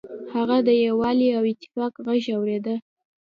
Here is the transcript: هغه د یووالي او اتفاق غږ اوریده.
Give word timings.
هغه 0.33 0.57
د 0.67 0.69
یووالي 0.85 1.29
او 1.37 1.43
اتفاق 1.51 1.93
غږ 2.05 2.23
اوریده. 2.37 2.75